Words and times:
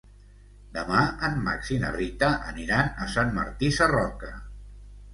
Demà 0.77 1.01
en 1.27 1.37
Max 1.49 1.69
i 1.77 1.79
na 1.85 1.93
Rita 1.99 2.31
aniran 2.55 2.93
a 3.05 3.09
Sant 3.19 3.33
Martí 3.39 3.75
Sarroca. 3.81 4.37